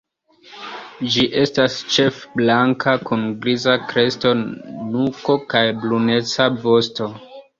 [1.15, 4.31] Ĝi estas ĉefe blanka, kun griza kresto,
[4.95, 7.11] nuko kaj bruneca vosto.